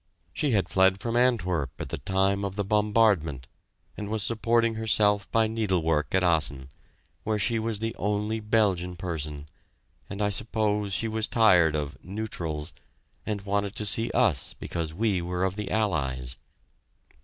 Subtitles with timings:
[0.33, 3.47] She had fled from Antwerp at the time of the bombardment,
[3.95, 6.69] and was supporting herself by needlework at Assen,
[7.23, 9.45] where she was the only Belgian person,
[10.09, 12.73] and I suppose she was tired of "neutrals"
[13.27, 16.37] and wanted to see us because we were of the Allies.